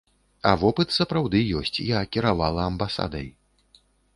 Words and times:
А 0.51 0.53
вопыт 0.61 0.95
сапраўды 0.95 1.41
ёсць, 1.59 1.75
я 1.97 2.01
кіравала 2.17 2.61
амбасадай. 2.73 3.27